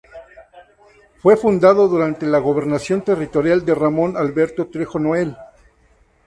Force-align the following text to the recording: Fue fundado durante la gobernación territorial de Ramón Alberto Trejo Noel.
Fue 1.19 1.37
fundado 1.37 1.87
durante 1.87 2.25
la 2.25 2.39
gobernación 2.39 3.03
territorial 3.03 3.63
de 3.63 3.75
Ramón 3.75 4.17
Alberto 4.17 4.65
Trejo 4.65 4.97
Noel. 4.97 5.37